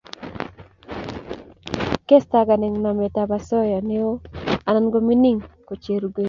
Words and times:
Kestakan 2.07 2.61
eng 2.67 2.77
nametab 2.83 3.29
osoya 3.37 3.79
neo 3.89 4.09
anan 4.67 4.85
ko 4.93 4.97
mining 5.07 5.39
kochereiugil 5.67 6.19